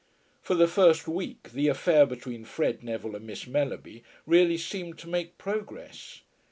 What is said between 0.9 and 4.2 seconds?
week the affair between Fred Neville and Miss Mellerby